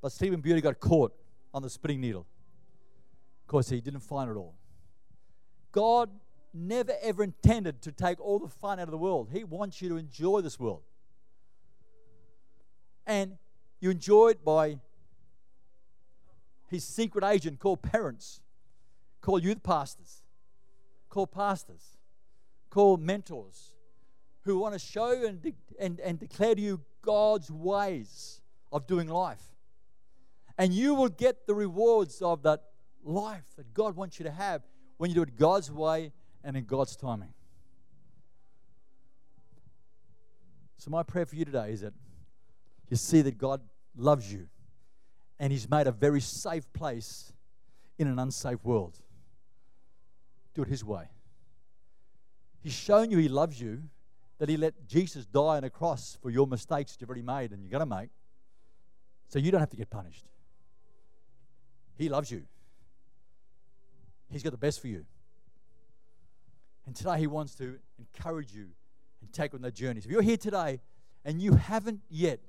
[0.01, 1.13] But Sleeping Beauty got caught
[1.53, 2.25] on the spinning needle
[3.45, 4.55] because he didn't find it all.
[5.71, 6.09] God
[6.53, 9.29] never ever intended to take all the fun out of the world.
[9.31, 10.81] He wants you to enjoy this world.
[13.05, 13.37] And
[13.79, 14.79] you enjoy it by
[16.69, 18.41] his secret agent called parents,
[19.21, 20.23] called youth pastors,
[21.09, 21.97] called pastors,
[22.69, 23.73] called mentors
[24.43, 29.07] who want to show and, de- and, and declare to you God's ways of doing
[29.07, 29.41] life.
[30.59, 32.63] And you will get the rewards of that
[33.01, 34.61] life that God wants you to have
[34.97, 36.11] when you do it God's way
[36.43, 37.33] and in God's timing.
[40.77, 41.93] So, my prayer for you today is that
[42.89, 43.61] you see that God
[43.95, 44.47] loves you
[45.39, 47.31] and He's made a very safe place
[47.97, 48.97] in an unsafe world.
[50.55, 51.05] Do it His way.
[52.61, 53.83] He's shown you He loves you,
[54.39, 57.51] that He let Jesus die on a cross for your mistakes that you've already made
[57.51, 58.09] and you're going to make,
[59.29, 60.25] so you don't have to get punished.
[61.99, 62.43] He loves you,
[64.31, 65.05] He's got the best for you.
[66.87, 68.67] And today He wants to encourage you
[69.21, 70.01] and take on that journey.
[70.01, 70.79] So if you're here today
[71.23, 72.39] and you haven't yet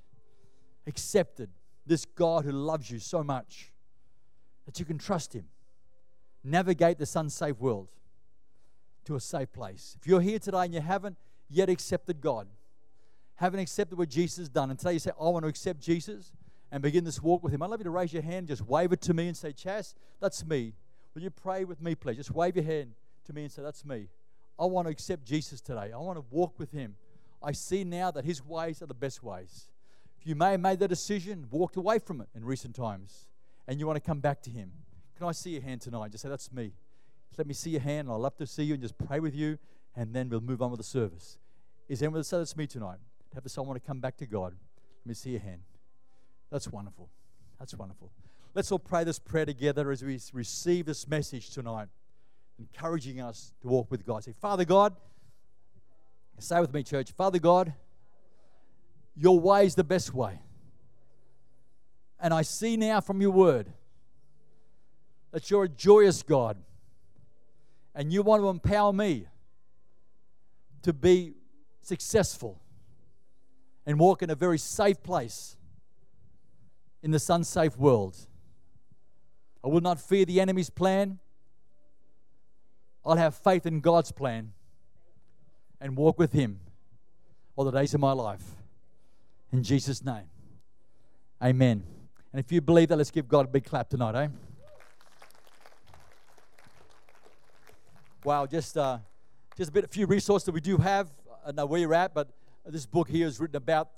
[0.87, 1.49] accepted
[1.85, 3.71] this God who loves you so much
[4.65, 5.45] that you can trust Him.
[6.43, 7.89] Navigate this unsafe world
[9.05, 9.97] to a safe place.
[9.99, 11.17] If you're here today and you haven't
[11.49, 12.47] yet accepted God,
[13.35, 16.31] haven't accepted what Jesus has done, and today you say, I want to accept Jesus
[16.71, 18.91] and begin this walk with Him, I'd love you to raise your hand, just wave
[18.93, 20.73] it to me and say, Chas, that's me.
[21.13, 22.17] Will you pray with me, please?
[22.17, 22.93] Just wave your hand
[23.25, 24.07] to me and say, That's me.
[24.59, 25.91] I want to accept Jesus today.
[25.93, 26.95] I want to walk with Him.
[27.43, 29.69] I see now that His ways are the best ways.
[30.19, 33.25] If you may have made that decision, walked away from it in recent times,
[33.67, 34.71] and you want to come back to Him,
[35.17, 36.11] can I see your hand tonight?
[36.11, 36.73] Just say, That's me.
[37.29, 39.19] Just let me see your hand, and I'd love to see you and just pray
[39.19, 39.57] with you,
[39.95, 41.37] and then we'll move on with the service.
[41.89, 42.99] Is anyone that say that's me tonight?
[43.33, 44.53] Have someone to come back to God?
[45.01, 45.61] Let me see your hand.
[46.51, 47.09] That's wonderful.
[47.59, 48.11] That's wonderful.
[48.53, 51.87] Let's all pray this prayer together as we receive this message tonight,
[52.59, 54.23] encouraging us to walk with God.
[54.23, 54.93] Say, Father God,
[56.39, 57.73] say with me, church, Father God,
[59.15, 60.39] your way is the best way.
[62.19, 63.71] And I see now from your word
[65.31, 66.57] that you're a joyous God
[67.95, 69.27] and you want to empower me
[70.81, 71.35] to be
[71.81, 72.59] successful
[73.85, 75.55] and walk in a very safe place
[77.03, 78.17] in this unsafe world.
[79.63, 81.19] I will not fear the enemy's plan.
[83.05, 84.53] I'll have faith in God's plan
[85.79, 86.59] and walk with Him
[87.55, 88.43] all the days of my life.
[89.51, 90.29] In Jesus' name.
[91.43, 91.83] Amen.
[92.31, 94.27] And if you believe that, let's give God a big clap tonight, eh?
[98.23, 98.99] Wow, just uh,
[99.57, 101.09] just a bit, a few resources that we do have.
[101.45, 102.29] I know where you're at, but
[102.65, 103.89] this book here is written about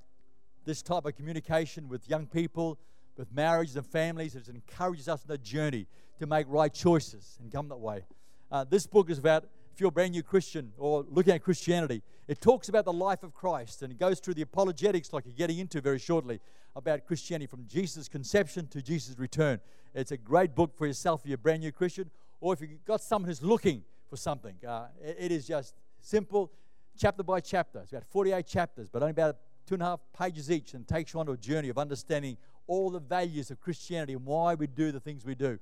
[0.66, 2.80] this type of communication with young people,
[3.18, 4.36] with marriages and families.
[4.36, 5.88] It encourages us on the journey
[6.20, 8.06] to make right choices and come that way.
[8.52, 12.04] Uh, this book is about if you're a brand new Christian or looking at Christianity,
[12.28, 15.34] it talks about the life of Christ and it goes through the apologetics, like you're
[15.34, 16.40] getting into very shortly,
[16.76, 19.60] about Christianity from Jesus' conception to Jesus' return.
[19.96, 22.86] It's a great book for yourself if you're a brand new Christian or if you've
[22.86, 24.56] got someone who's looking for something.
[24.68, 26.52] Uh, it, it is just simple,
[26.98, 27.80] chapter by chapter.
[27.80, 31.14] It's about 48 chapters, but only about two and a half pages each and takes
[31.14, 32.38] you on a journey of understanding
[32.68, 35.60] all the values of Christianity and why we do the things we do.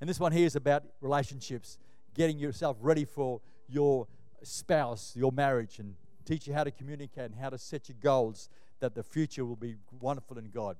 [0.00, 1.78] And this one here is about relationships,
[2.14, 4.06] getting yourself ready for your
[4.42, 5.94] spouse, your marriage, and
[6.24, 8.48] teach you how to communicate and how to set your goals
[8.80, 10.76] that the future will be wonderful in God.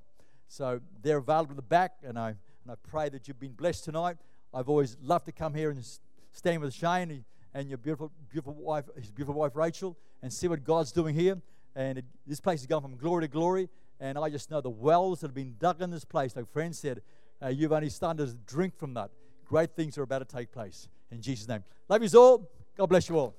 [0.47, 3.83] So they're available at the back, and I, and I pray that you've been blessed
[3.83, 4.17] tonight.
[4.53, 5.83] I've always loved to come here and
[6.31, 10.63] stand with Shane and your beautiful, beautiful wife, his beautiful wife Rachel, and see what
[10.63, 11.41] God's doing here.
[11.75, 13.69] And it, this place is going from glory to glory.
[13.99, 16.79] And I just know the wells that have been dug in this place, like friends
[16.79, 17.01] said,
[17.41, 19.09] uh, you've only started to drink from that.
[19.45, 20.87] Great things are about to take place.
[21.11, 21.63] In Jesus' name.
[21.87, 22.49] Love you all.
[22.77, 23.35] God bless you all.